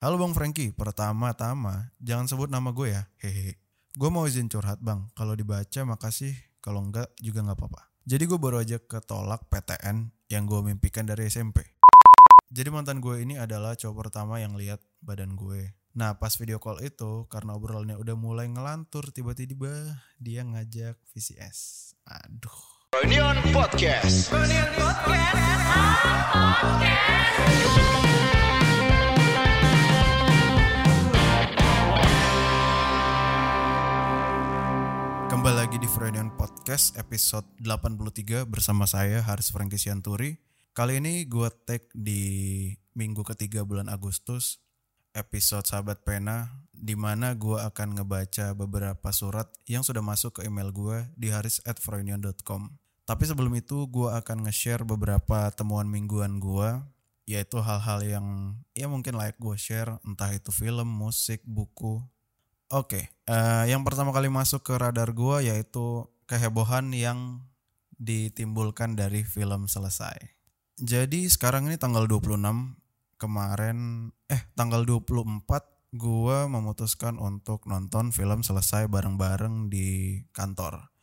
[0.00, 3.60] Halo Bang Frankie, pertama-tama jangan sebut nama gue ya, hehe.
[3.92, 6.32] Gue mau izin curhat bang, kalau dibaca makasih,
[6.64, 7.92] kalau enggak juga nggak apa-apa.
[8.08, 11.76] Jadi gue baru aja ketolak PTN yang gue mimpikan dari SMP.
[12.48, 15.76] Jadi mantan gue ini adalah cowok pertama yang lihat badan gue.
[15.92, 21.92] Nah pas video call itu, karena obrolannya udah mulai ngelantur, tiba-tiba dia ngajak VCS.
[22.08, 22.56] Aduh.
[22.96, 24.32] Reunion Podcast.
[35.40, 40.36] Kembali lagi di Freudian Podcast episode 83 bersama saya Haris Franky Sianturi.
[40.76, 42.20] Kali ini gue tag di
[42.92, 44.60] minggu ketiga bulan Agustus
[45.16, 50.76] episode Sahabat Pena di mana gue akan ngebaca beberapa surat yang sudah masuk ke email
[50.76, 52.76] gue di haris@freudian.com.
[53.08, 56.84] Tapi sebelum itu gue akan nge-share beberapa temuan mingguan gue
[57.24, 58.26] yaitu hal-hal yang
[58.76, 62.04] ya mungkin layak gue share entah itu film, musik, buku,
[62.70, 67.42] Oke, eh, yang pertama kali masuk ke radar gua yaitu kehebohan yang
[67.98, 70.14] ditimbulkan dari film selesai.
[70.78, 72.78] Jadi sekarang ini tanggal 26
[73.18, 75.42] kemarin eh tanggal 24
[75.98, 80.94] gua memutuskan untuk nonton film selesai bareng-bareng di kantor.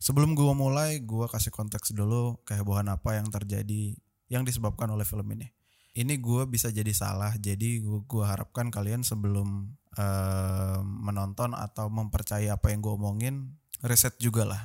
[0.00, 3.92] Sebelum gua mulai, gua kasih konteks dulu kehebohan apa yang terjadi
[4.32, 5.52] yang disebabkan oleh film ini.
[5.92, 12.50] Ini gua bisa jadi salah, jadi gua, gua harapkan kalian sebelum eh, menonton atau mempercayai
[12.50, 14.62] apa yang gue omongin, riset juga lah.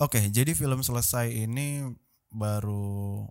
[0.00, 1.84] Oke, jadi film selesai ini
[2.32, 3.26] baru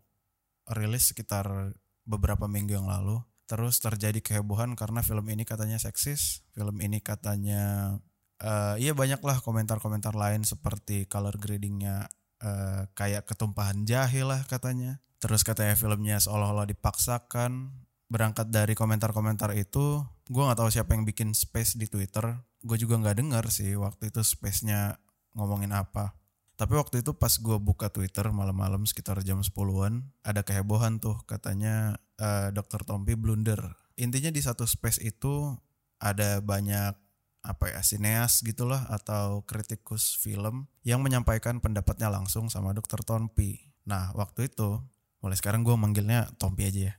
[0.70, 1.74] rilis sekitar
[2.06, 3.18] beberapa minggu yang lalu.
[3.50, 7.98] Terus terjadi kehebohan karena film ini katanya seksis, film ini katanya
[8.40, 12.08] eh iya banyaklah komentar-komentar lain seperti color gradingnya
[12.40, 15.02] eh, kayak ketumpahan jahe lah katanya.
[15.20, 17.74] Terus katanya filmnya seolah-olah dipaksakan.
[18.10, 22.38] Berangkat dari komentar-komentar itu, gue nggak tahu siapa yang bikin space di Twitter.
[22.62, 25.02] Gue juga nggak dengar sih waktu itu space-nya
[25.34, 26.14] ngomongin apa.
[26.54, 31.98] Tapi waktu itu pas gue buka Twitter malam-malam sekitar jam 10-an, ada kehebohan tuh katanya
[32.20, 32.86] eh, Dr.
[32.86, 33.64] Tompi blunder.
[33.96, 35.56] Intinya di satu space itu
[36.00, 36.94] ada banyak
[37.40, 43.02] apa ya sineas gitulah atau kritikus film yang menyampaikan pendapatnya langsung sama Dr.
[43.08, 43.72] Tompi.
[43.88, 44.84] Nah waktu itu
[45.24, 46.96] mulai sekarang gue manggilnya Tompi aja ya.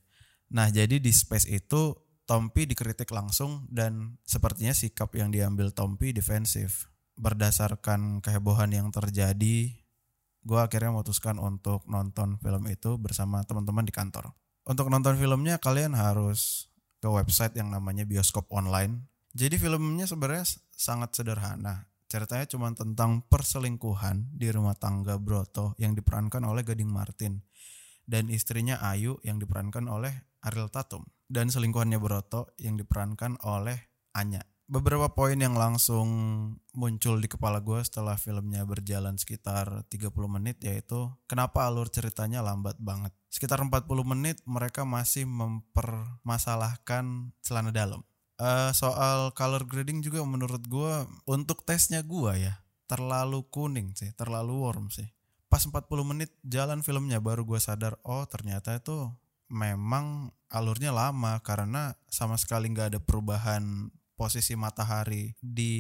[0.56, 1.94] Nah jadi di space itu
[2.30, 6.86] Tompi dikritik langsung dan sepertinya sikap yang diambil Tompi defensif.
[7.18, 9.74] Berdasarkan kehebohan yang terjadi,
[10.46, 14.30] gue akhirnya memutuskan untuk nonton film itu bersama teman-teman di kantor.
[14.62, 16.70] Untuk nonton filmnya kalian harus
[17.02, 19.10] ke website yang namanya bioskop online.
[19.34, 21.90] Jadi filmnya sebenarnya sangat sederhana.
[22.06, 27.42] Ceritanya cuma tentang perselingkuhan di rumah tangga Broto yang diperankan oleh Gading Martin
[28.06, 30.14] dan istrinya Ayu yang diperankan oleh
[30.46, 33.78] Ariel Tatum dan selingkuhannya Broto yang diperankan oleh
[34.18, 34.42] Anya.
[34.70, 36.08] Beberapa poin yang langsung
[36.74, 42.78] muncul di kepala gue setelah filmnya berjalan sekitar 30 menit yaitu kenapa alur ceritanya lambat
[42.78, 43.10] banget.
[43.30, 48.02] Sekitar 40 menit mereka masih mempermasalahkan celana dalam.
[48.38, 50.94] Eh, soal color grading juga menurut gue
[51.26, 52.54] untuk tesnya gue ya
[52.86, 55.06] terlalu kuning sih, terlalu warm sih
[55.50, 59.10] pas 40 menit jalan filmnya baru gue sadar oh ternyata itu
[59.50, 63.88] memang alurnya lama karena sama sekali nggak ada perubahan
[64.18, 65.72] posisi matahari di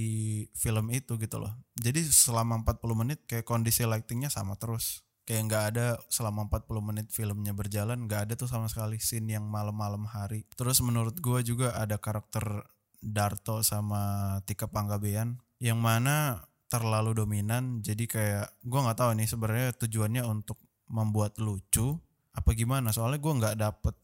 [0.56, 1.52] film itu gitu loh.
[1.76, 5.04] Jadi selama 40 menit kayak kondisi lightingnya sama terus.
[5.28, 9.44] Kayak nggak ada selama 40 menit filmnya berjalan nggak ada tuh sama sekali scene yang
[9.44, 10.48] malam-malam hari.
[10.56, 12.64] Terus menurut gue juga ada karakter
[13.00, 16.40] Darto sama Tika Panggabean yang mana
[16.72, 17.84] terlalu dominan.
[17.84, 20.56] Jadi kayak gue nggak tahu nih sebenarnya tujuannya untuk
[20.88, 22.00] membuat lucu
[22.32, 22.88] apa gimana.
[22.88, 23.94] Soalnya gue nggak dapet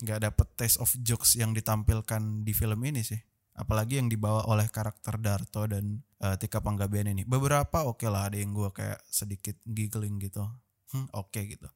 [0.00, 3.20] nggak dapet taste of jokes yang ditampilkan di film ini sih.
[3.52, 7.28] Apalagi yang dibawa oleh karakter Darto dan eh, Tika Panggabean ini.
[7.28, 10.48] Beberapa oke lah ada yang gue kayak sedikit giggling gitu.
[10.96, 11.68] Hmm, oke gitu.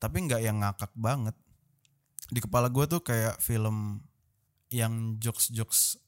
[0.00, 1.36] Tapi nggak yang ngakak banget.
[2.32, 4.00] Di kepala gue tuh kayak film
[4.72, 5.98] yang jokes jokes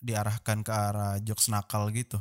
[0.00, 2.16] diarahkan ke arah jokes nakal gitu.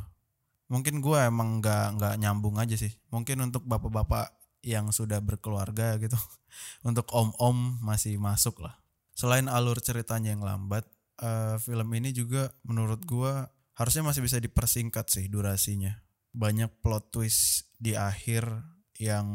[0.67, 2.93] Mungkin gue emang nggak nggak nyambung aja sih.
[3.09, 6.17] Mungkin untuk bapak-bapak yang sudah berkeluarga gitu.
[6.89, 8.81] Untuk om-om masih masuk lah.
[9.13, 10.83] Selain alur ceritanya yang lambat
[11.21, 13.31] eh, film ini juga menurut gue
[13.77, 16.01] harusnya masih bisa dipersingkat sih durasinya.
[16.35, 18.49] Banyak plot twist di akhir
[18.97, 19.29] yang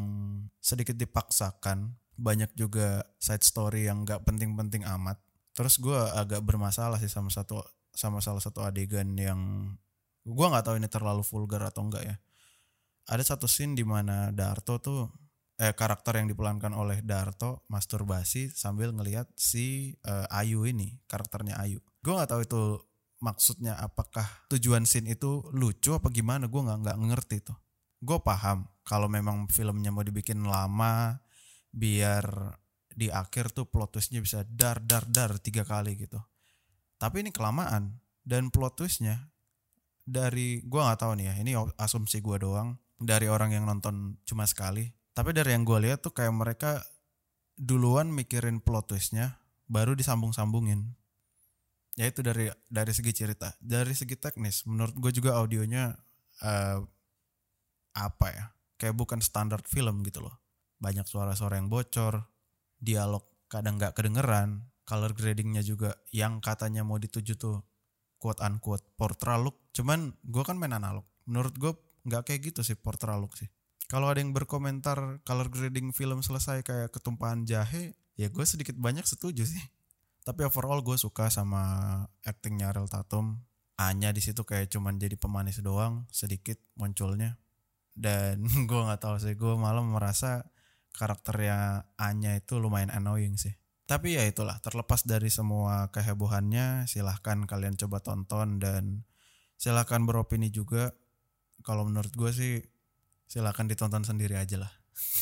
[0.59, 1.97] sedikit dipaksakan.
[2.21, 5.17] Banyak juga side story yang nggak penting-penting amat.
[5.57, 9.41] Terus gue agak bermasalah sih sama satu sama salah satu adegan yang
[10.25, 12.17] gue nggak tahu ini terlalu vulgar atau enggak ya.
[13.09, 15.09] Ada satu scene di mana Darto tuh
[15.61, 21.85] eh karakter yang diperankan oleh Darto masturbasi sambil ngelihat si eh, Ayu ini karakternya Ayu.
[22.01, 22.63] Gue nggak tahu itu
[23.21, 27.59] maksudnya apakah tujuan scene itu lucu apa gimana gue nggak nggak ngerti tuh
[28.01, 31.21] gue paham kalau memang filmnya mau dibikin lama
[31.71, 32.57] biar
[32.91, 36.19] di akhir tuh plot twistnya bisa dar dar dar tiga kali gitu.
[36.99, 39.31] Tapi ini kelamaan dan plot twistnya
[40.03, 44.49] dari gue nggak tahu nih ya ini asumsi gue doang dari orang yang nonton cuma
[44.49, 46.81] sekali tapi dari yang gue lihat tuh kayak mereka
[47.59, 50.97] duluan mikirin plot twistnya baru disambung-sambungin.
[51.99, 54.65] Ya itu dari dari segi cerita dari segi teknis.
[54.65, 55.93] Menurut gue juga audionya
[56.47, 56.79] uh,
[57.99, 58.45] apa ya
[58.79, 60.41] kayak bukan standar film gitu loh.
[60.81, 62.25] Banyak suara-suara yang bocor
[62.81, 67.61] dialog kadang nggak kedengeran color gradingnya juga yang katanya mau dituju tuh
[68.17, 71.05] quote unquote portrait look cuman gue kan main analog.
[71.27, 71.73] Menurut gue
[72.07, 73.51] nggak kayak gitu sih portrait look sih
[73.91, 79.03] kalau ada yang berkomentar color grading film selesai kayak ketumpahan jahe ya gue sedikit banyak
[79.03, 79.65] setuju sih.
[80.23, 83.43] Tapi overall gue suka sama actingnya Ariel Tatum.
[83.83, 87.35] Anya di situ kayak cuman jadi pemanis doang sedikit munculnya.
[87.91, 90.47] Dan gue nggak tahu sih gue malah merasa
[90.95, 93.59] karakternya Anya itu lumayan annoying sih.
[93.91, 99.03] Tapi ya itulah terlepas dari semua kehebohannya silahkan kalian coba tonton dan
[99.59, 100.95] silahkan beropini juga.
[101.67, 102.63] Kalau menurut gue sih
[103.31, 104.73] silahkan ditonton sendiri aja lah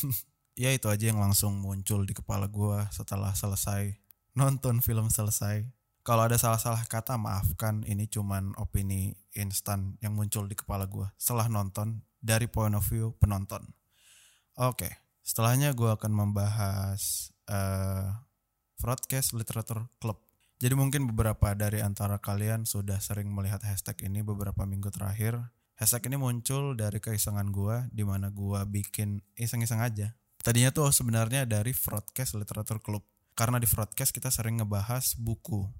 [0.63, 4.09] ya itu aja yang langsung muncul di kepala gue setelah selesai
[4.39, 5.67] nonton film selesai.
[6.07, 11.51] Kalau ada salah-salah kata maafkan, ini cuman opini instan yang muncul di kepala gue setelah
[11.51, 13.61] nonton dari point of view penonton.
[14.57, 14.89] Oke,
[15.21, 18.15] setelahnya gue akan membahas uh,
[18.79, 20.17] Broadcast Literature Club.
[20.59, 25.39] Jadi mungkin beberapa dari antara kalian sudah sering melihat hashtag ini beberapa minggu terakhir.
[25.79, 30.11] Hashtag ini muncul dari keisengan gue, di mana gue bikin iseng-iseng aja.
[30.43, 32.99] Tadinya tuh sebenarnya dari Broadcast Literature Club
[33.31, 35.71] karena di broadcast kita sering ngebahas buku.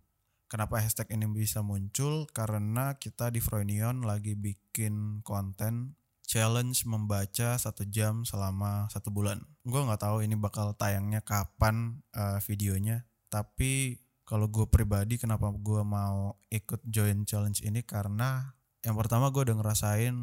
[0.47, 2.31] Kenapa hashtag ini bisa muncul?
[2.31, 9.43] Karena kita di Froynion lagi bikin konten challenge membaca satu jam selama satu bulan.
[9.67, 15.83] Gue nggak tahu ini bakal tayangnya kapan uh, videonya, tapi kalau gue pribadi kenapa gue
[15.83, 18.55] mau ikut join challenge ini karena
[18.85, 20.15] yang pertama gue udah ngerasain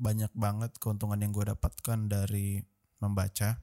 [0.00, 2.64] banyak banget keuntungan yang gue dapatkan dari
[3.00, 3.60] membaca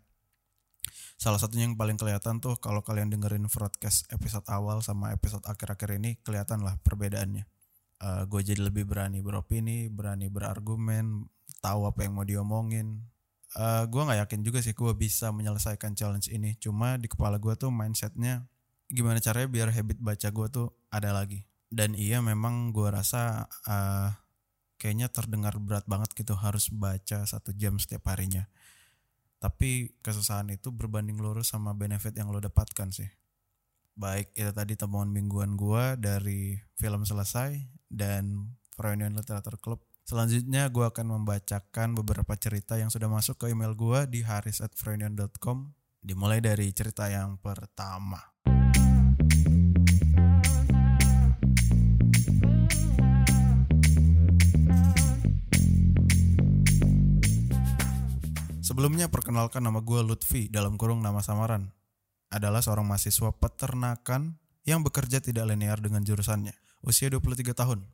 [1.18, 5.98] Salah satunya yang paling kelihatan tuh kalau kalian dengerin broadcast episode awal sama episode akhir-akhir
[5.98, 7.44] ini kelihatan lah perbedaannya.
[7.98, 11.26] Uh, eh, gue jadi lebih berani beropini, berani berargumen,
[11.60, 13.02] tahu apa yang mau diomongin.
[13.58, 16.54] Uh, eh, gue nggak yakin juga sih gue bisa menyelesaikan challenge ini.
[16.62, 18.46] Cuma di kepala gue tuh mindsetnya
[18.88, 21.44] gimana caranya biar habit baca gue tuh ada lagi.
[21.68, 24.14] Dan iya memang gue rasa uh,
[24.78, 28.46] kayaknya terdengar berat banget gitu harus baca satu jam setiap harinya.
[29.38, 33.10] Tapi kesusahan itu berbanding lurus sama benefit yang lo dapatkan sih.
[33.98, 37.58] Baik itu tadi temuan mingguan gua dari film selesai
[37.90, 39.82] dan Reunion Literature Club.
[40.06, 46.40] Selanjutnya gua akan membacakan beberapa cerita yang sudah masuk ke email gua di haris@freunion.com dimulai
[46.40, 48.22] dari cerita yang pertama
[58.68, 61.72] Sebelumnya perkenalkan nama gue Lutfi dalam kurung nama samaran.
[62.28, 64.36] Adalah seorang mahasiswa peternakan
[64.68, 66.52] yang bekerja tidak linear dengan jurusannya.
[66.84, 67.88] Usia 23 tahun.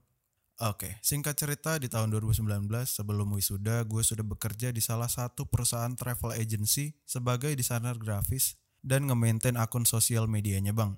[0.65, 5.93] Oke, singkat cerita di tahun 2019 sebelum wisuda gue sudah bekerja di salah satu perusahaan
[5.93, 10.97] travel agency sebagai desainer grafis dan nge-maintain akun sosial medianya bang.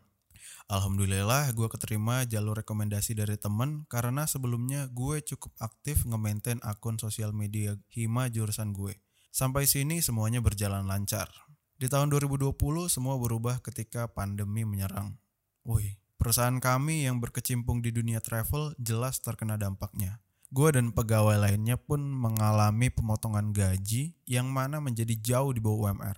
[0.72, 7.36] Alhamdulillah gue keterima jalur rekomendasi dari temen karena sebelumnya gue cukup aktif nge-maintain akun sosial
[7.36, 8.96] media Hima jurusan gue.
[9.36, 11.27] Sampai sini semuanya berjalan lancar.
[11.75, 12.56] Di tahun 2020
[12.88, 15.20] semua berubah ketika pandemi menyerang.
[15.68, 20.24] Wih, perusahaan kami yang berkecimpung di dunia travel jelas terkena dampaknya.
[20.56, 26.15] Gue dan pegawai lainnya pun mengalami pemotongan gaji yang mana menjadi jauh di bawah UMR.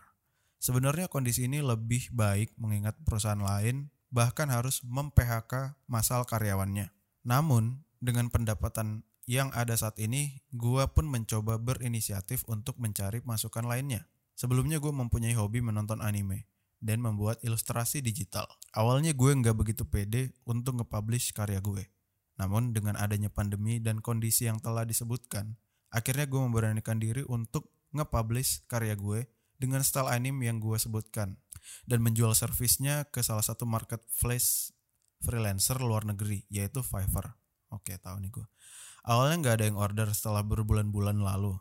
[0.61, 6.93] Sebenarnya kondisi ini lebih baik mengingat perusahaan lain bahkan harus mem-PHK masal karyawannya.
[7.25, 14.07] Namun, dengan pendapatan yang ada saat ini, gue pun mencoba berinisiatif untuk mencari masukan lainnya.
[14.39, 16.47] Sebelumnya gue mempunyai hobi menonton anime
[16.79, 18.47] dan membuat ilustrasi digital.
[18.71, 21.91] Awalnya gue nggak begitu pede untuk nge-publish karya gue.
[22.39, 25.59] Namun dengan adanya pandemi dan kondisi yang telah disebutkan,
[25.91, 29.27] akhirnya gue memberanikan diri untuk nge-publish karya gue
[29.59, 31.35] dengan style anime yang gue sebutkan
[31.83, 34.71] dan menjual servisnya ke salah satu marketplace
[35.19, 37.35] freelancer luar negeri yaitu Fiverr.
[37.73, 38.47] Oke, tahu nih gue.
[39.07, 41.55] Awalnya nggak ada yang order setelah berbulan-bulan lalu.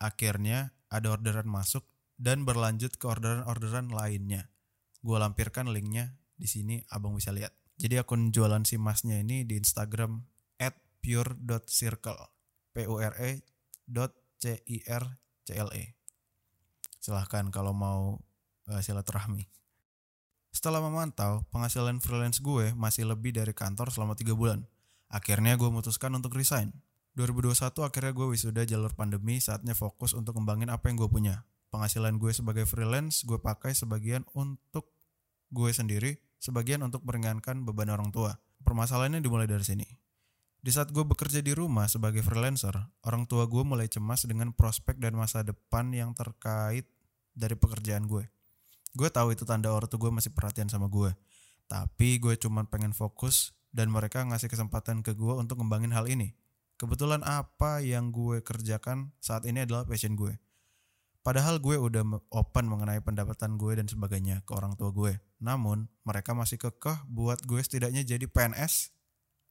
[0.00, 1.86] Akhirnya ada orderan masuk
[2.18, 4.50] dan berlanjut ke orderan-orderan lainnya.
[5.02, 7.54] Gue lampirkan linknya di sini abang bisa lihat.
[7.80, 10.20] Jadi akun jualan si masnya ini di Instagram
[10.60, 13.42] at pure.circle p u r e
[13.88, 15.04] dot c i r
[15.42, 15.96] c l e
[17.00, 18.20] silahkan kalau mau
[18.68, 19.48] uh, silaturahmi
[20.52, 24.68] setelah memantau penghasilan freelance gue masih lebih dari kantor selama tiga bulan
[25.10, 26.70] akhirnya gue memutuskan untuk resign
[27.18, 32.16] 2021 akhirnya gue wisuda jalur pandemi saatnya fokus untuk kembangin apa yang gue punya penghasilan
[32.22, 34.94] gue sebagai freelance gue pakai sebagian untuk
[35.50, 39.86] gue sendiri sebagian untuk meringankan beban orang tua permasalahannya dimulai dari sini
[40.60, 42.76] di saat gue bekerja di rumah sebagai freelancer,
[43.08, 46.84] orang tua gue mulai cemas dengan prospek dan masa depan yang terkait
[47.32, 48.28] dari pekerjaan gue.
[48.92, 51.16] Gue tahu itu tanda ortu gue masih perhatian sama gue.
[51.64, 56.34] Tapi gue cuma pengen fokus dan mereka ngasih kesempatan ke gue untuk ngembangin hal ini.
[56.80, 60.40] Kebetulan apa yang gue kerjakan saat ini adalah passion gue.
[61.20, 62.00] Padahal gue udah
[62.32, 65.20] open mengenai pendapatan gue dan sebagainya ke orang tua gue.
[65.44, 68.96] Namun mereka masih kekeh buat gue setidaknya jadi PNS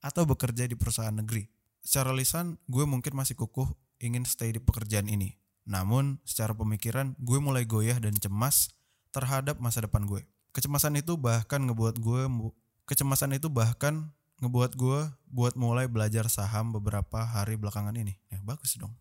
[0.02, 1.46] atau bekerja di perusahaan negeri.
[1.86, 3.70] Secara lisan, gue mungkin masih kukuh
[4.02, 5.38] ingin stay di pekerjaan ini.
[5.70, 8.74] Namun, secara pemikiran, gue mulai goyah dan cemas
[9.14, 10.26] terhadap masa depan gue.
[10.50, 12.26] Kecemasan itu bahkan ngebuat gue
[12.90, 14.10] kecemasan itu bahkan
[14.42, 18.18] ngebuat gue buat mulai belajar saham beberapa hari belakangan ini.
[18.34, 18.98] Ya bagus dong.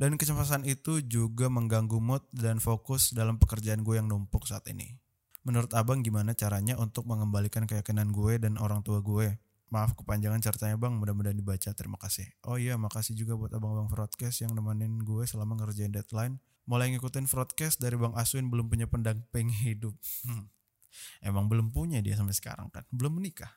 [0.00, 4.96] Dan kecemasan itu juga mengganggu mood dan fokus dalam pekerjaan gue yang numpuk saat ini.
[5.44, 9.36] Menurut abang gimana caranya untuk mengembalikan keyakinan gue dan orang tua gue
[9.72, 11.72] Maaf kepanjangan ceritanya bang, mudah-mudahan dibaca.
[11.72, 12.28] Terima kasih.
[12.44, 16.36] Oh iya, makasih juga buat abang-abang broadcast yang nemenin gue selama ngerjain deadline.
[16.68, 19.96] Mulai ngikutin broadcast dari Bang Aswin belum punya pendamping hidup.
[21.24, 23.50] Emang belum punya dia sampai sekarang kan, belum menikah.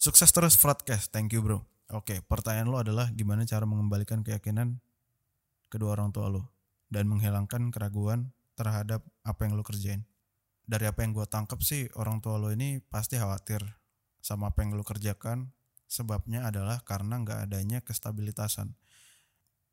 [0.00, 1.62] Sukses terus broadcast, thank you bro.
[1.90, 4.78] Oke, pertanyaan lo adalah gimana cara mengembalikan keyakinan
[5.70, 6.50] kedua orang tua lo
[6.90, 10.06] dan menghilangkan keraguan terhadap apa yang lo kerjain.
[10.70, 13.62] Dari apa yang gue tangkap sih, orang tua lo ini pasti khawatir
[14.20, 15.50] sama apa yang lu kerjakan
[15.90, 18.76] sebabnya adalah karena nggak adanya kestabilitasan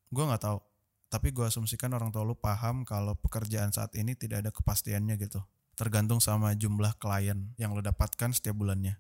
[0.10, 0.60] gue nggak tahu
[1.08, 5.44] tapi gue asumsikan orang tua lu paham kalau pekerjaan saat ini tidak ada kepastiannya gitu
[5.78, 8.98] tergantung sama jumlah klien yang lo dapatkan setiap bulannya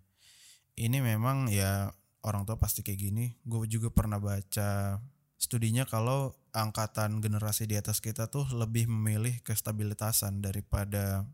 [0.77, 1.89] ini memang ya
[2.22, 5.01] orang tua pasti kayak gini gue juga pernah baca
[5.41, 11.25] studinya kalau angkatan generasi di atas kita tuh lebih memilih kestabilitasan daripada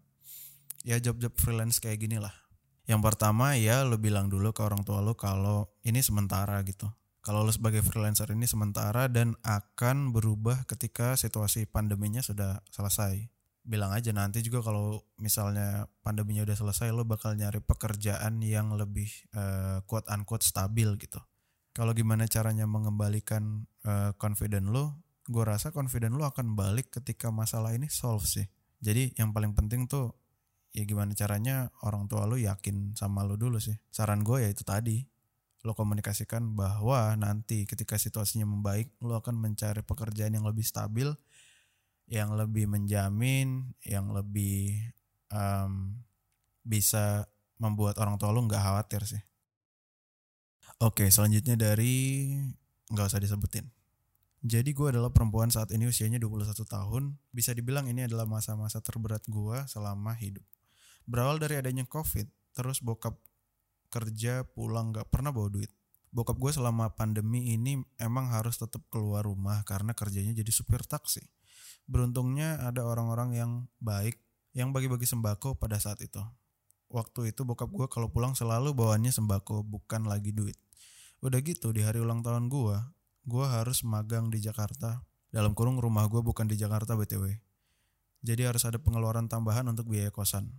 [0.87, 2.33] ya job-job freelance kayak gini lah
[2.83, 6.91] yang pertama ya lo bilang dulu ke orang tua lo kalau ini sementara gitu.
[7.23, 13.31] Kalau lo sebagai freelancer ini sementara dan akan berubah ketika situasi pandeminya sudah selesai.
[13.63, 19.07] Bilang aja nanti juga kalau misalnya pandeminya udah selesai lo bakal nyari pekerjaan yang lebih
[19.31, 21.23] uh, quote unquote stabil gitu.
[21.71, 27.71] Kalau gimana caranya mengembalikan uh, confident lo, gue rasa confident lo akan balik ketika masalah
[27.71, 28.45] ini solve sih.
[28.83, 30.11] Jadi yang paling penting tuh
[30.75, 33.79] ya gimana caranya orang tua lu yakin sama lu dulu sih.
[33.87, 35.07] Saran gue ya itu tadi.
[35.63, 41.07] Lo komunikasikan bahwa nanti ketika situasinya membaik, lo akan mencari pekerjaan yang lebih stabil,
[42.07, 44.93] yang lebih menjamin, yang lebih
[45.31, 46.03] um,
[46.63, 47.27] bisa
[47.59, 49.23] membuat orang tua lo nggak khawatir sih.
[50.83, 52.27] Oke, selanjutnya dari
[52.91, 53.71] nggak usah disebutin.
[54.43, 57.15] Jadi gue adalah perempuan saat ini usianya 21 tahun.
[57.31, 60.43] Bisa dibilang ini adalah masa-masa terberat gue selama hidup.
[61.07, 63.15] Berawal dari adanya covid, terus bokap
[63.87, 65.71] kerja pulang gak pernah bawa duit.
[66.11, 71.23] Bokap gue selama pandemi ini emang harus tetap keluar rumah karena kerjanya jadi supir taksi.
[71.89, 73.51] Beruntungnya ada orang-orang yang
[73.83, 74.19] baik
[74.53, 76.21] yang bagi-bagi sembako pada saat itu.
[76.93, 80.55] Waktu itu bokap gue kalau pulang selalu bawaannya sembako bukan lagi duit.
[81.25, 82.77] Udah gitu di hari ulang tahun gue,
[83.25, 85.01] gue harus magang di Jakarta.
[85.33, 87.33] Dalam kurung rumah gue bukan di Jakarta BTW.
[88.21, 90.53] Jadi harus ada pengeluaran tambahan untuk biaya kosan.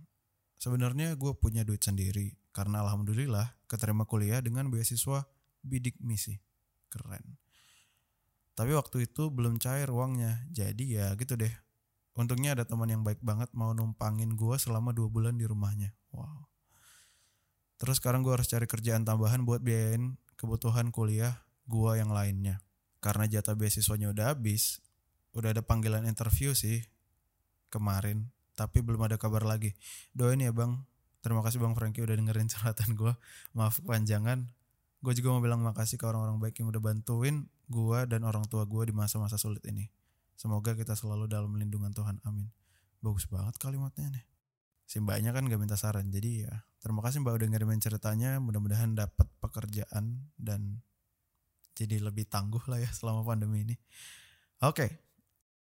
[0.59, 5.23] Sebenarnya gue punya duit sendiri karena alhamdulillah keterima kuliah dengan beasiswa
[5.63, 6.35] bidik misi.
[6.91, 7.44] Keren.
[8.55, 11.51] Tapi waktu itu belum cair uangnya, jadi ya gitu deh.
[12.15, 15.91] Untungnya ada teman yang baik banget mau numpangin gue selama dua bulan di rumahnya.
[16.15, 16.47] Wow.
[17.75, 22.63] Terus sekarang gue harus cari kerjaan tambahan buat biayain kebutuhan kuliah gue yang lainnya.
[23.03, 24.79] Karena jatah beasiswanya udah habis,
[25.35, 26.87] udah ada panggilan interview sih
[27.67, 29.75] kemarin tapi belum ada kabar lagi.
[30.15, 30.79] Doain ya bang.
[31.19, 33.13] Terima kasih bang Franky udah dengerin curhatan gue.
[33.51, 34.47] Maaf kepanjangan.
[35.05, 38.65] Gue juga mau bilang makasih ke orang-orang baik yang udah bantuin gue dan orang tua
[38.65, 39.85] gue di masa-masa sulit ini.
[40.33, 42.17] Semoga kita selalu dalam lindungan Tuhan.
[42.25, 42.49] Amin.
[43.05, 44.25] Bagus banget kalimatnya nih.
[44.89, 46.09] Si mbaknya kan gak minta saran.
[46.09, 48.41] Jadi ya terima kasih mbak udah ngirimin ceritanya.
[48.41, 50.81] Mudah-mudahan dapat pekerjaan dan
[51.77, 53.77] jadi lebih tangguh lah ya selama pandemi ini.
[54.65, 54.89] Oke.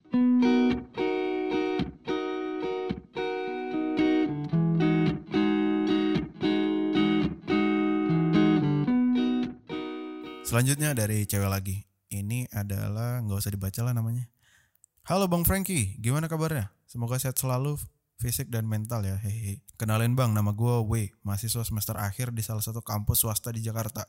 [0.08, 1.03] Okay.
[10.54, 11.82] Selanjutnya dari cewek lagi.
[12.14, 14.30] Ini adalah nggak usah dibaca lah namanya.
[15.10, 16.70] Halo Bang Frankie, gimana kabarnya?
[16.86, 17.82] Semoga sehat selalu
[18.22, 19.18] fisik dan mental ya.
[19.18, 19.66] Hehe.
[19.82, 24.06] Kenalin Bang, nama gue W, mahasiswa semester akhir di salah satu kampus swasta di Jakarta.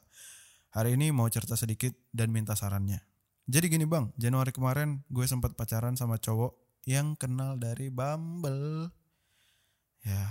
[0.76, 3.00] Hari ini mau cerita sedikit dan minta sarannya.
[3.48, 8.92] Jadi gini Bang, Januari kemarin gue sempat pacaran sama cowok yang kenal dari Bumble.
[10.04, 10.28] Ya,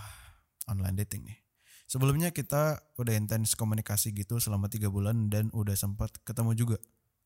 [0.69, 1.42] online dating nih.
[1.93, 6.77] Sebelumnya kita udah intens komunikasi gitu selama tiga bulan dan udah sempat ketemu juga.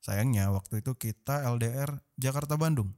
[0.03, 2.91] Sayangnya waktu itu kita LDR Jakarta-Bandung.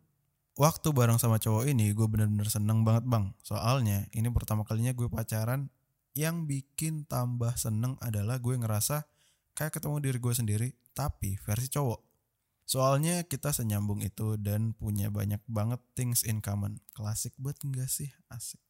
[0.57, 3.38] Waktu bareng sama cowok ini gue bener-bener seneng banget bang.
[3.45, 5.69] Soalnya ini pertama kalinya gue pacaran
[6.17, 9.05] yang bikin tambah seneng adalah gue ngerasa
[9.53, 12.01] kayak ketemu diri gue sendiri tapi versi cowok.
[12.65, 16.81] Soalnya kita senyambung itu dan punya banyak banget things in common.
[16.97, 18.09] Klasik banget enggak sih?
[18.25, 18.68] Asik.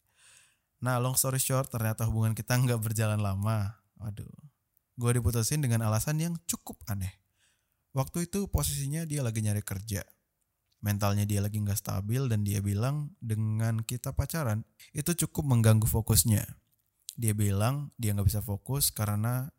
[0.79, 3.79] Nah long story short ternyata hubungan kita nggak berjalan lama.
[3.99, 4.31] Waduh.
[4.99, 7.19] Gue diputusin dengan alasan yang cukup aneh.
[7.95, 10.03] Waktu itu posisinya dia lagi nyari kerja.
[10.79, 14.63] Mentalnya dia lagi nggak stabil dan dia bilang dengan kita pacaran
[14.95, 16.47] itu cukup mengganggu fokusnya.
[17.19, 19.51] Dia bilang dia nggak bisa fokus karena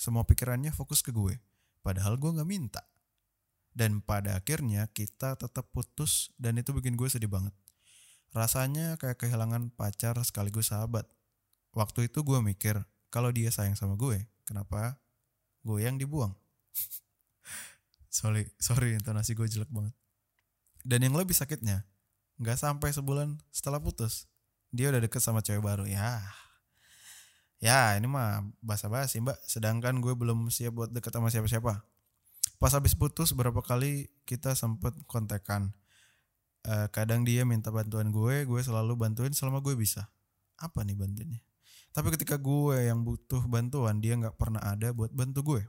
[0.00, 1.36] semua pikirannya fokus ke gue.
[1.84, 2.80] Padahal gue nggak minta.
[3.72, 7.52] Dan pada akhirnya kita tetap putus dan itu bikin gue sedih banget.
[8.32, 11.04] Rasanya kayak kehilangan pacar sekaligus sahabat.
[11.76, 12.80] Waktu itu gue mikir,
[13.12, 14.96] kalau dia sayang sama gue, kenapa
[15.64, 16.32] gue yang dibuang?
[18.08, 19.92] sorry, sorry intonasi gue jelek banget.
[20.80, 21.84] Dan yang lebih sakitnya,
[22.40, 24.26] nggak sampai sebulan setelah putus,
[24.72, 25.84] dia udah deket sama cewek baru.
[25.84, 26.24] Ya,
[27.60, 29.36] ya ini mah basa-basi mbak.
[29.44, 31.84] Sedangkan gue belum siap buat deket sama siapa-siapa.
[32.56, 35.76] Pas habis putus berapa kali kita sempet kontekan.
[36.62, 40.06] Eh, kadang dia minta bantuan gue, gue selalu bantuin selama gue bisa.
[40.62, 41.42] Apa nih bantuinnya?
[41.90, 45.62] Tapi ketika gue yang butuh bantuan, dia nggak pernah ada buat bantu gue.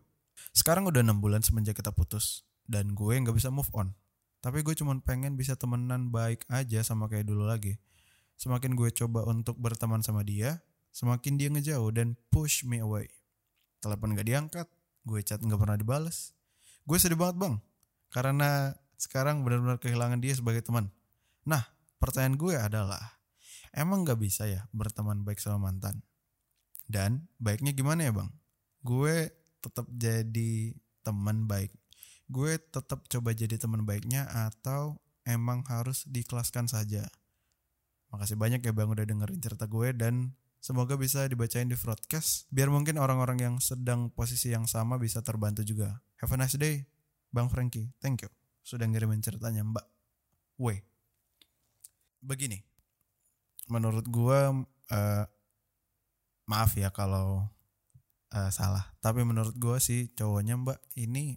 [0.54, 3.90] Sekarang udah enam bulan semenjak kita putus, dan gue nggak bisa move on.
[4.38, 7.82] Tapi gue cuma pengen bisa temenan baik aja sama kayak dulu lagi.
[8.38, 10.62] Semakin gue coba untuk berteman sama dia,
[10.94, 13.10] semakin dia ngejauh dan push me away.
[13.82, 14.68] Telepon gak diangkat,
[15.10, 16.38] gue chat nggak pernah dibales.
[16.86, 17.56] Gue sedih banget bang,
[18.14, 20.88] karena sekarang benar-benar kehilangan dia sebagai teman.
[21.44, 21.68] Nah,
[22.00, 23.20] pertanyaan gue adalah,
[23.76, 26.00] emang gak bisa ya berteman baik sama mantan?
[26.88, 28.32] Dan baiknya gimana ya bang?
[28.80, 30.72] Gue tetap jadi
[31.04, 31.72] teman baik.
[32.32, 37.04] Gue tetap coba jadi teman baiknya atau emang harus diikhlaskan saja.
[38.12, 42.72] Makasih banyak ya bang udah dengerin cerita gue dan semoga bisa dibacain di broadcast biar
[42.72, 46.00] mungkin orang-orang yang sedang posisi yang sama bisa terbantu juga.
[46.24, 46.88] Have a nice day,
[47.36, 47.92] Bang Frankie.
[48.00, 49.86] Thank you sudah ngirimin ceritanya Mbak
[50.64, 50.80] W.
[52.24, 52.64] Begini,
[53.68, 54.56] menurut gua
[54.90, 55.24] uh,
[56.48, 57.44] maaf ya kalau
[58.32, 61.36] uh, salah, tapi menurut gua sih cowoknya Mbak ini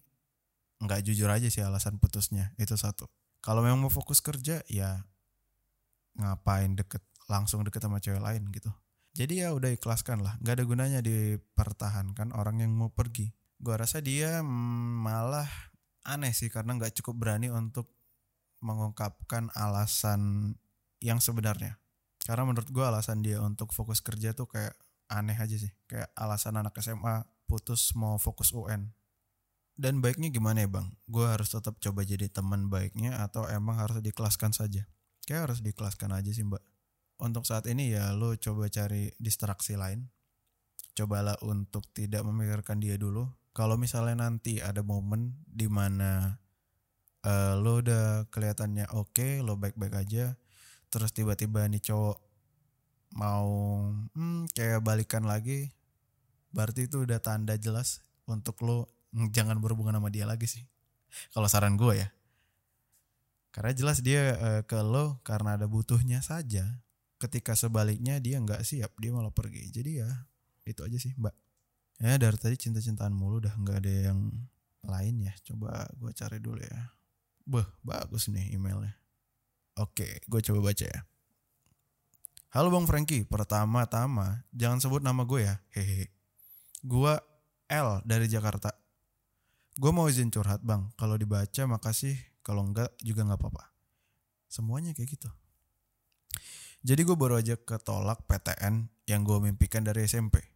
[0.79, 3.11] nggak jujur aja sih alasan putusnya itu satu.
[3.43, 5.03] Kalau memang mau fokus kerja ya
[6.17, 8.71] ngapain deket langsung deket sama cewek lain gitu.
[9.17, 13.33] Jadi ya udah ikhlaskan lah, nggak ada gunanya dipertahankan orang yang mau pergi.
[13.57, 15.49] Gua rasa dia mm, malah
[16.07, 17.91] aneh sih karena nggak cukup berani untuk
[18.63, 20.55] mengungkapkan alasan
[21.03, 21.77] yang sebenarnya.
[22.23, 24.75] Karena menurut gue alasan dia untuk fokus kerja tuh kayak
[25.13, 25.71] aneh aja sih.
[25.87, 28.91] Kayak alasan anak SMA putus mau fokus UN.
[29.77, 30.89] Dan baiknya gimana ya bang?
[31.05, 34.89] Gue harus tetap coba jadi teman baiknya atau emang harus dikelaskan saja?
[35.29, 36.65] Kayak harus dikelaskan aja sih mbak.
[37.21, 40.09] Untuk saat ini ya lo coba cari distraksi lain.
[40.97, 46.37] Cobalah untuk tidak memikirkan dia dulu kalau misalnya nanti ada momen di mana
[47.25, 50.37] uh, lo udah kelihatannya oke, okay, lo baik-baik aja,
[50.93, 52.21] terus tiba-tiba nih cowok
[53.17, 53.49] mau
[54.13, 55.73] hmm, kayak balikan lagi,
[56.53, 58.93] berarti itu udah tanda jelas untuk lo
[59.33, 60.69] jangan berhubungan sama dia lagi sih.
[61.33, 62.13] Kalau saran gue ya.
[63.57, 66.85] Karena jelas dia uh, ke lo karena ada butuhnya saja.
[67.17, 69.73] Ketika sebaliknya dia nggak siap, dia malah pergi.
[69.73, 70.13] Jadi ya
[70.69, 71.46] itu aja sih, Mbak.
[71.97, 74.21] Ya dari tadi cinta-cintaan mulu udah nggak ada yang
[74.85, 75.33] lain ya.
[75.41, 76.93] Coba gue cari dulu ya.
[77.49, 78.93] Beh, bagus nih emailnya.
[79.81, 81.01] Oke, gue coba baca ya.
[82.53, 85.57] Halo Bang Frankie, pertama-tama jangan sebut nama gue ya.
[85.73, 86.13] Hehe.
[86.85, 87.17] Gue
[87.73, 88.77] L dari Jakarta.
[89.77, 90.89] Gue mau izin curhat bang.
[90.97, 92.17] Kalau dibaca makasih.
[92.45, 93.65] Kalau enggak juga nggak apa-apa.
[94.49, 95.29] Semuanya kayak gitu.
[96.87, 100.56] Jadi gue baru aja ketolak PTN yang gue mimpikan dari SMP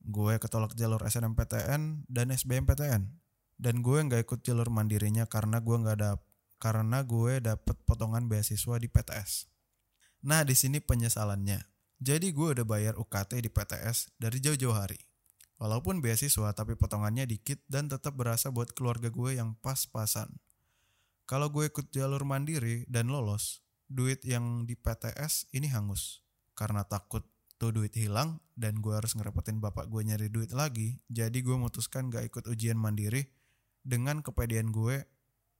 [0.00, 3.20] gue ketolak jalur SNMPTN dan SBMPTN
[3.60, 6.16] dan gue nggak ikut jalur mandirinya karena gue nggak ada
[6.60, 9.48] karena gue dapet potongan beasiswa di PTS.
[10.24, 11.60] Nah di sini penyesalannya.
[12.00, 14.96] Jadi gue udah bayar UKT di PTS dari jauh-jauh hari.
[15.60, 20.32] Walaupun beasiswa tapi potongannya dikit dan tetap berasa buat keluarga gue yang pas-pasan.
[21.28, 26.24] Kalau gue ikut jalur mandiri dan lolos, duit yang di PTS ini hangus.
[26.56, 27.24] Karena takut
[27.60, 32.08] tuh duit hilang dan gue harus ngerepotin bapak gue nyari duit lagi, jadi gue memutuskan
[32.08, 33.28] gak ikut ujian mandiri
[33.84, 35.04] dengan kepedean gue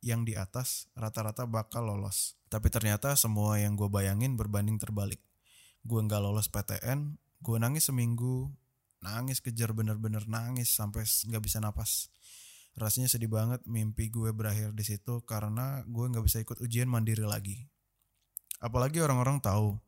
[0.00, 2.40] yang di atas rata-rata bakal lolos.
[2.48, 5.20] Tapi ternyata semua yang gue bayangin berbanding terbalik.
[5.84, 8.48] Gue gak lolos PTN, gue nangis seminggu,
[9.04, 12.12] nangis kejar bener-bener nangis sampai nggak bisa napas
[12.76, 17.24] rasanya sedih banget mimpi gue berakhir di situ karena gue nggak bisa ikut ujian mandiri
[17.24, 17.66] lagi
[18.60, 19.80] apalagi orang-orang tahu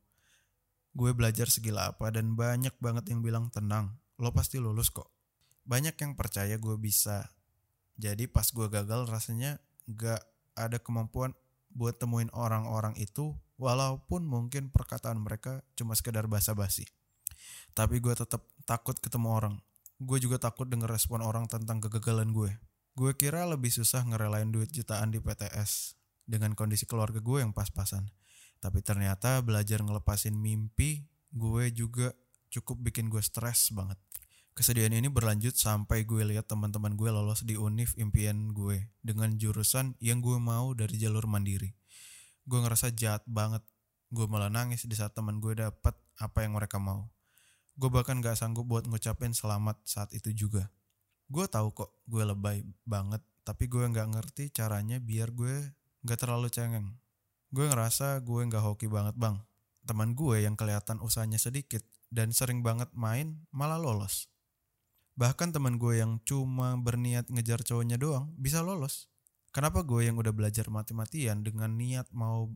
[0.93, 5.09] gue belajar segila apa dan banyak banget yang bilang tenang lo pasti lulus kok
[5.65, 7.33] banyak yang percaya gue bisa
[7.97, 10.21] jadi pas gue gagal rasanya gak
[10.53, 11.33] ada kemampuan
[11.73, 16.85] buat temuin orang-orang itu walaupun mungkin perkataan mereka cuma sekedar basa-basi
[17.73, 19.55] tapi gue tetap takut ketemu orang.
[20.03, 22.51] Gue juga takut denger respon orang tentang kegagalan gue.
[22.93, 25.97] Gue kira lebih susah ngerelain duit jutaan di PTS
[26.29, 28.13] dengan kondisi keluarga gue yang pas-pasan.
[28.63, 31.03] Tapi ternyata belajar ngelepasin mimpi
[31.35, 32.15] gue juga
[32.47, 33.99] cukup bikin gue stres banget.
[34.53, 39.99] Kesedihan ini berlanjut sampai gue lihat teman-teman gue lolos di univ impian gue dengan jurusan
[39.99, 41.75] yang gue mau dari jalur mandiri.
[42.47, 43.65] Gue ngerasa jahat banget.
[44.13, 47.09] Gue malah nangis di saat teman gue dapat apa yang mereka mau.
[47.73, 50.69] Gue bahkan gak sanggup buat ngucapin selamat saat itu juga.
[51.33, 55.73] Gue tahu kok gue lebay banget, tapi gue gak ngerti caranya biar gue
[56.05, 56.93] gak terlalu cengeng.
[57.53, 59.37] Gue ngerasa gue gak hoki banget bang.
[59.85, 64.33] Teman gue yang kelihatan usahanya sedikit dan sering banget main malah lolos.
[65.21, 69.13] Bahkan teman gue yang cuma berniat ngejar cowoknya doang bisa lolos.
[69.53, 72.49] Kenapa gue yang udah belajar mati-matian dengan niat mau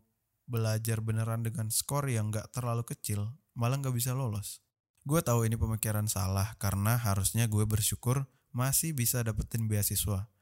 [0.48, 4.64] belajar beneran dengan skor yang gak terlalu kecil malah gak bisa lolos?
[5.04, 10.32] Gue tahu ini pemikiran salah karena harusnya gue bersyukur masih bisa dapetin beasiswa.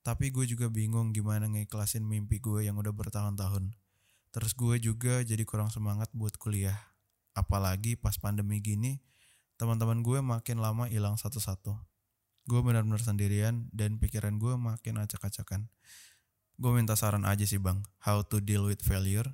[0.00, 3.76] Tapi gue juga bingung gimana ngiklasin mimpi gue yang udah bertahun-tahun.
[4.30, 6.76] Terus gue juga jadi kurang semangat buat kuliah.
[7.36, 9.02] Apalagi pas pandemi gini,
[9.60, 11.76] teman-teman gue makin lama hilang satu-satu.
[12.48, 15.68] Gue benar-benar sendirian dan pikiran gue makin acak-acakan.
[16.56, 19.28] Gue minta saran aja sih bang, how to deal with failure.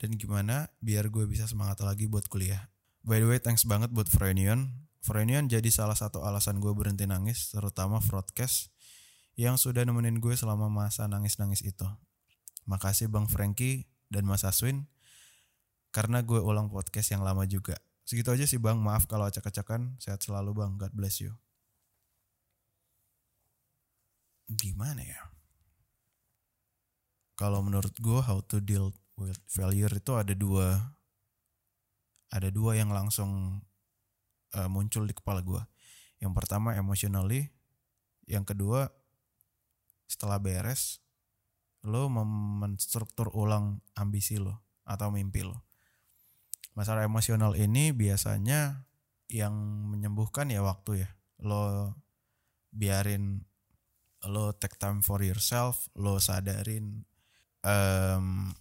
[0.00, 2.72] Dan gimana biar gue bisa semangat lagi buat kuliah.
[3.04, 4.88] By the way, thanks banget buat Frenion.
[5.00, 8.68] Frenion jadi salah satu alasan gue berhenti nangis, terutama broadcast
[9.40, 11.88] yang sudah nemenin gue selama masa nangis-nangis itu.
[12.68, 14.84] Makasih Bang Frankie dan Mas Aswin,
[15.96, 17.80] karena gue ulang podcast yang lama juga.
[18.04, 19.96] Segitu aja sih Bang, maaf kalau acak-acakan.
[19.96, 21.32] Sehat selalu Bang, God bless you.
[24.44, 25.20] Gimana ya?
[27.40, 30.76] Kalau menurut gue, how to deal with failure itu ada dua
[32.28, 33.64] ada dua yang langsung
[34.52, 35.62] uh, muncul di kepala gue.
[36.20, 37.48] Yang pertama emotionally,
[38.28, 38.99] yang kedua
[40.10, 40.98] setelah beres
[41.86, 45.62] lo menstruktur ulang ambisi lo atau mimpi lo.
[46.74, 48.90] Masalah emosional ini biasanya
[49.30, 49.54] yang
[49.88, 51.10] menyembuhkan ya waktu ya.
[51.38, 51.94] Lo
[52.74, 53.46] biarin
[54.26, 57.06] lo take time for yourself, lo sadarin
[57.62, 58.52] um,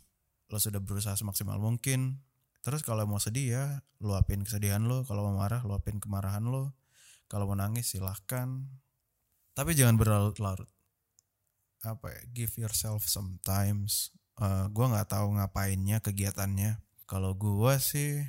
[0.48, 2.24] lo sudah berusaha semaksimal mungkin,
[2.60, 3.66] Terus kalau mau sedih ya
[4.04, 6.76] luapin kesedihan lo, kalau mau marah luapin kemarahan lo.
[7.32, 8.68] Kalau mau nangis silahkan.
[9.54, 10.68] Tapi jangan berlarut-larut.
[11.84, 12.22] Apa ya?
[12.32, 14.12] Give yourself some times.
[14.40, 16.80] Uh, gue nggak tahu ngapainnya kegiatannya.
[17.10, 18.24] Kalau gue sih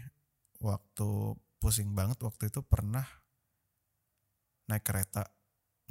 [0.61, 3.05] waktu pusing banget waktu itu pernah
[4.71, 5.29] naik kereta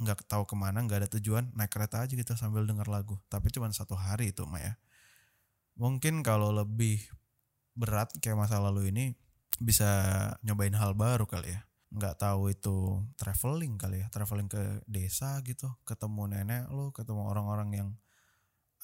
[0.00, 3.52] nggak tahu ke mana nggak ada tujuan naik kereta aja gitu sambil denger lagu tapi
[3.52, 4.80] cuma satu hari itu Maya
[5.76, 7.04] mungkin kalau lebih
[7.76, 9.04] berat kayak masa lalu ini
[9.60, 9.86] bisa
[10.40, 15.66] nyobain hal baru kali ya nggak tahu itu traveling kali ya traveling ke desa gitu
[15.82, 17.88] ketemu nenek lo ketemu orang-orang yang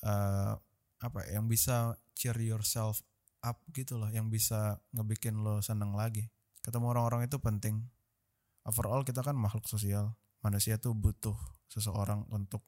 [0.03, 0.59] uh,
[1.01, 3.05] apa ya, yang bisa cheer yourself
[3.45, 6.27] up gitu loh yang bisa ngebikin lo seneng lagi.
[6.65, 7.87] Ketemu orang-orang itu penting.
[8.67, 10.19] Overall kita kan makhluk sosial.
[10.43, 11.39] Manusia tuh butuh
[11.71, 12.67] seseorang untuk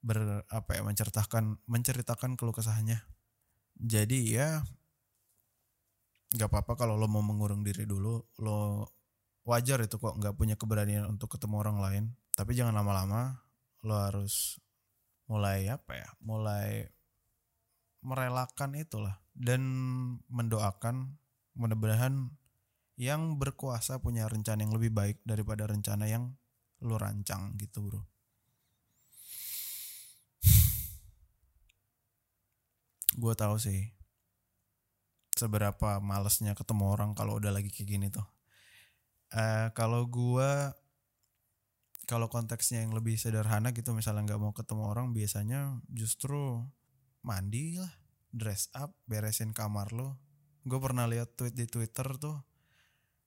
[0.00, 3.04] ber apa ya menceritakan menceritakan keluh kesahnya.
[3.76, 4.64] Jadi ya
[6.30, 8.86] nggak apa-apa kalau lo mau mengurung diri dulu lo
[9.44, 12.04] wajar itu kok nggak punya keberanian untuk ketemu orang lain
[12.36, 13.40] tapi jangan lama-lama
[13.84, 14.60] lo harus
[15.30, 16.90] mulai apa ya mulai
[18.04, 19.62] merelakan itulah dan
[20.28, 21.16] mendoakan
[21.56, 22.32] mudah-mudahan
[23.00, 26.36] yang berkuasa punya rencana yang lebih baik daripada rencana yang
[26.84, 28.02] lo rancang gitu bro
[33.20, 34.00] gue tahu sih
[35.40, 38.24] seberapa malesnya ketemu orang kalau udah lagi kayak gini tuh.
[39.30, 40.74] Uh, kalau gue
[42.10, 46.66] kalau konteksnya yang lebih sederhana gitu misalnya nggak mau ketemu orang biasanya justru
[47.22, 47.94] mandi lah
[48.34, 50.18] dress up beresin kamar lo
[50.66, 52.42] gue pernah lihat tweet di twitter tuh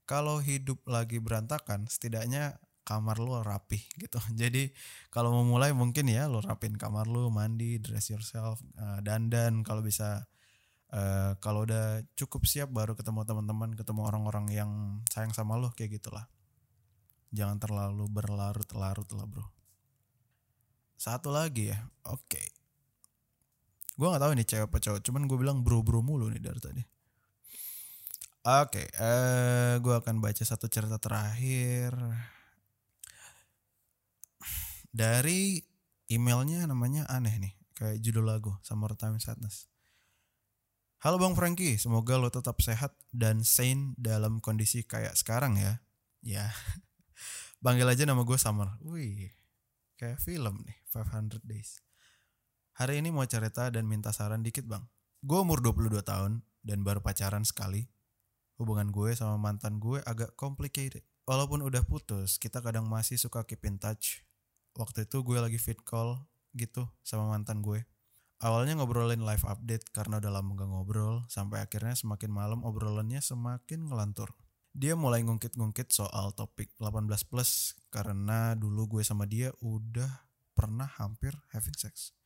[0.04, 4.20] kalau hidup lagi berantakan setidaknya kamar lo rapih gitu.
[4.42, 4.72] Jadi
[5.10, 9.80] kalau mau mulai mungkin ya lo rapin kamar lo mandi dress yourself uh, dandan kalau
[9.80, 10.28] bisa
[10.93, 14.71] uh, kalau udah cukup siap baru ketemu teman-teman ketemu orang-orang yang
[15.10, 16.29] sayang sama lo kayak gitulah.
[17.34, 19.45] Jangan terlalu berlarut-larut lah bro.
[20.95, 22.29] Satu lagi ya oke.
[22.29, 22.47] Okay.
[23.93, 26.62] gue nggak tahu ini cewek apa cowok cuman gue bilang bro bro mulu nih dari
[26.62, 26.84] tadi.
[28.43, 31.93] Oke okay, uh, gue akan baca satu cerita terakhir.
[34.93, 35.58] Dari
[36.10, 39.72] emailnya namanya aneh nih kayak judul lagu Summertime Sadness
[41.04, 45.84] Halo Bang Frankie, semoga lo tetap sehat dan sane dalam kondisi kayak sekarang ya.
[46.24, 46.48] Ya,
[47.63, 48.80] Panggil aja nama gue Summer.
[48.80, 49.36] Wih,
[50.00, 51.84] kayak film nih, 500 Days.
[52.80, 54.88] Hari ini mau cerita dan minta saran dikit bang.
[55.20, 57.84] Gue umur 22 tahun dan baru pacaran sekali.
[58.56, 61.04] Hubungan gue sama mantan gue agak complicated.
[61.28, 64.24] Walaupun udah putus, kita kadang masih suka keep in touch.
[64.80, 66.16] Waktu itu gue lagi fit call
[66.56, 67.84] gitu sama mantan gue.
[68.43, 73.88] Awalnya ngobrolin live update karena udah lama gak ngobrol, sampai akhirnya semakin malam obrolannya semakin
[73.88, 74.36] ngelantur
[74.73, 80.10] dia mulai ngungkit-ngungkit soal topik 18 plus karena dulu gue sama dia udah
[80.58, 82.17] pernah hampir having sex.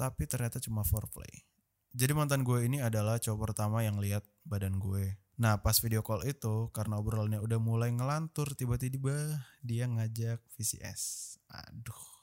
[0.00, 1.44] Tapi ternyata cuma foreplay.
[1.92, 5.20] Jadi mantan gue ini adalah cowok pertama yang lihat badan gue.
[5.36, 11.36] Nah pas video call itu karena obrolannya udah mulai ngelantur tiba-tiba dia ngajak VCS.
[11.52, 12.19] Aduh.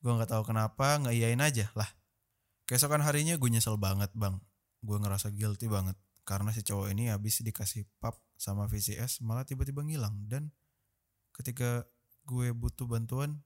[0.00, 1.88] Gue gak tahu kenapa ngeiyain aja lah.
[2.64, 4.40] Keesokan harinya gue nyesel banget bang.
[4.80, 5.96] Gue ngerasa guilty banget
[6.30, 10.54] karena si cowok ini habis dikasih pap sama VCS malah tiba-tiba ngilang dan
[11.34, 11.82] ketika
[12.22, 13.42] gue butuh bantuan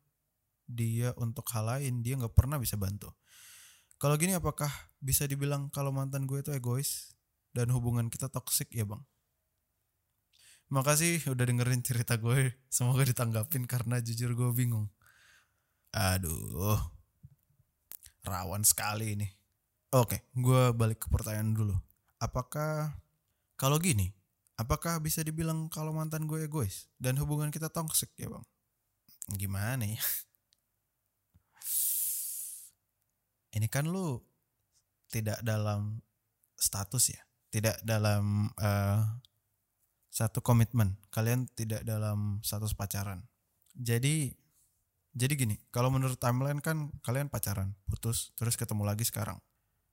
[0.68, 3.08] dia untuk hal lain dia nggak pernah bisa bantu
[3.96, 4.68] kalau gini apakah
[5.00, 7.16] bisa dibilang kalau mantan gue itu egois
[7.56, 9.00] dan hubungan kita toksik ya bang
[10.72, 12.56] Makasih udah dengerin cerita gue.
[12.72, 14.88] Semoga ditanggapin karena jujur gue bingung.
[15.94, 16.82] Aduh.
[18.26, 19.28] Rawan sekali ini.
[19.94, 21.76] Oke, gue balik ke pertanyaan dulu
[22.24, 22.96] apakah
[23.60, 24.16] kalau gini,
[24.56, 28.44] apakah bisa dibilang kalau mantan gue egois dan hubungan kita toxic ya bang?
[29.36, 30.02] Gimana ya?
[33.54, 34.18] Ini kan lu
[35.12, 36.02] tidak dalam
[36.58, 37.22] status ya,
[37.54, 39.06] tidak dalam uh,
[40.10, 40.98] satu komitmen.
[41.14, 43.22] Kalian tidak dalam status pacaran.
[43.78, 44.34] Jadi
[45.14, 49.38] jadi gini, kalau menurut timeline kan kalian pacaran, putus, terus ketemu lagi sekarang.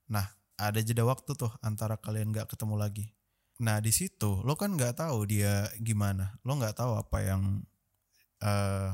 [0.10, 0.28] Nah,
[0.62, 3.06] ada jeda waktu tuh antara kalian nggak ketemu lagi.
[3.62, 7.62] Nah di situ lo kan nggak tahu dia gimana, lo nggak tahu apa yang
[8.42, 8.90] uh,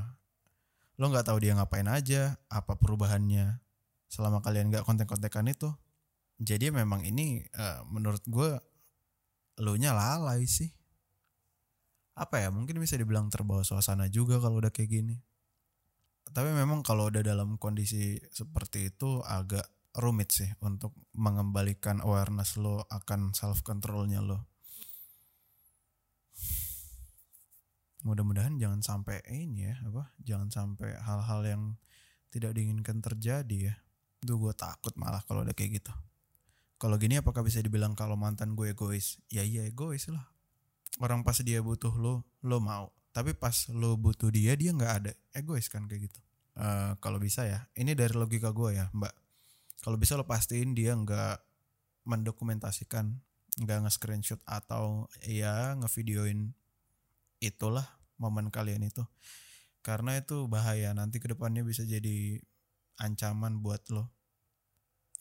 [0.99, 3.63] lo nggak tahu dia ngapain aja, apa perubahannya
[4.07, 5.71] selama kalian nggak kontek-kontekan itu.
[6.39, 8.59] Jadi memang ini uh, menurut gue
[9.63, 10.71] lo nya lalai sih.
[12.17, 15.15] Apa ya mungkin bisa dibilang terbawa suasana juga kalau udah kayak gini.
[16.37, 19.65] Tapi memang kalau udah dalam kondisi seperti itu agak
[19.97, 24.45] rumit sih untuk mengembalikan awareness lo akan self controlnya lo.
[28.05, 31.63] Mudah-mudahan jangan sampai ini ya apa, jangan sampai hal-hal yang
[32.29, 33.75] tidak diinginkan terjadi ya.
[34.21, 35.93] Itu gue takut malah kalau udah kayak gitu.
[36.77, 39.17] Kalau gini apakah bisa dibilang kalau mantan gue egois?
[39.33, 40.29] Ya iya egois lah.
[41.01, 42.93] Orang pas dia butuh lo, lo mau.
[43.09, 45.11] Tapi pas lo butuh dia, dia nggak ada.
[45.33, 46.26] Egois kan kayak gitu.
[46.57, 49.13] Uh, kalau bisa ya, ini dari logika gue ya, Mbak.
[49.85, 51.37] Kalau bisa lo pastiin dia nggak
[52.09, 53.13] mendokumentasikan
[53.57, 56.53] nggak nge-screenshot atau ya ngevideoin
[57.41, 57.85] itulah
[58.17, 59.05] momen kalian itu.
[59.85, 62.41] Karena itu bahaya nanti ke depannya bisa jadi
[62.97, 64.09] ancaman buat lo.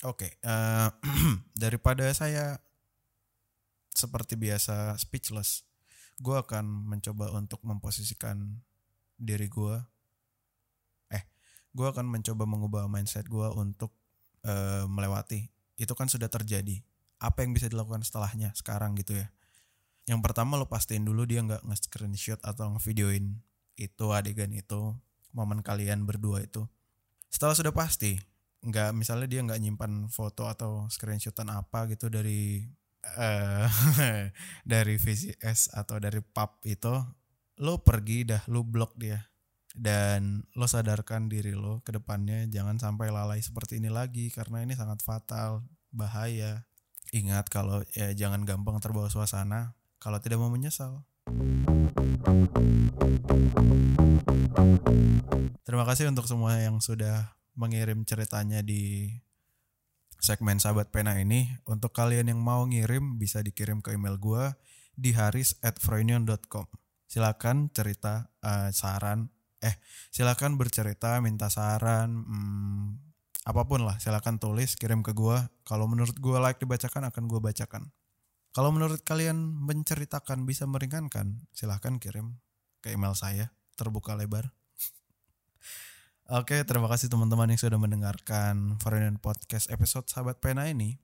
[0.05, 0.90] Oke okay, uh, eh,
[1.62, 2.61] daripada saya
[3.96, 5.64] seperti biasa speechless
[6.20, 8.61] gue akan mencoba untuk memposisikan
[9.16, 9.77] diri gue
[11.76, 13.92] gue akan mencoba mengubah mindset gue untuk
[14.48, 15.52] uh, melewati.
[15.76, 16.80] Itu kan sudah terjadi.
[17.20, 19.28] Apa yang bisa dilakukan setelahnya sekarang gitu ya.
[20.08, 23.36] Yang pertama lo pastiin dulu dia nggak nge-screenshot atau nge-videoin
[23.76, 24.96] itu adegan itu
[25.36, 26.64] momen kalian berdua itu.
[27.28, 28.16] Setelah sudah pasti
[28.64, 32.64] nggak misalnya dia nggak nyimpan foto atau screenshotan apa gitu dari
[33.14, 33.68] uh,
[34.72, 36.94] dari VCS atau dari pub itu
[37.62, 39.20] lo pergi dah lo blok dia
[39.76, 44.72] dan lo sadarkan diri lo ke depannya jangan sampai lalai seperti ini lagi karena ini
[44.72, 46.64] sangat fatal, bahaya.
[47.12, 51.04] Ingat kalau ya jangan gampang terbawa suasana kalau tidak mau menyesal.
[55.62, 59.12] Terima kasih untuk semua yang sudah mengirim ceritanya di
[60.18, 61.52] segmen Sahabat Pena ini.
[61.68, 64.56] Untuk kalian yang mau ngirim bisa dikirim ke email gua
[64.96, 66.66] di haris@froinion.com.
[67.06, 69.36] Silakan cerita eh, saran
[69.66, 69.74] eh
[70.14, 72.87] silakan bercerita minta saran hmm,
[73.46, 75.50] apa pun lah silakan tulis kirim ke gua.
[75.66, 77.90] Kalau menurut gua like dibacakan akan gua bacakan.
[78.55, 82.40] Kalau menurut kalian menceritakan bisa meringankan, silahkan kirim
[82.81, 84.48] ke email saya terbuka lebar.
[86.40, 90.96] Oke, terima kasih teman-teman yang sudah mendengarkan Foreign Podcast episode Sahabat Pena ini.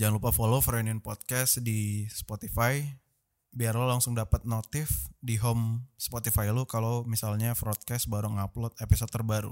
[0.00, 2.82] Jangan lupa follow Foreign Podcast di Spotify
[3.50, 9.10] biar lo langsung dapat notif di home Spotify lo kalau misalnya broadcast baru ngupload episode
[9.10, 9.50] terbaru.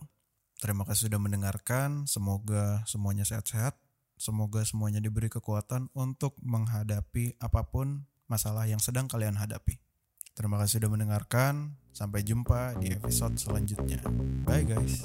[0.59, 2.07] Terima kasih sudah mendengarkan.
[2.11, 3.79] Semoga semuanya sehat-sehat.
[4.19, 9.79] Semoga semuanya diberi kekuatan untuk menghadapi apa pun masalah yang sedang kalian hadapi.
[10.35, 11.79] Terima kasih sudah mendengarkan.
[11.95, 13.99] Sampai jumpa di episode selanjutnya.
[14.47, 15.03] Bye guys.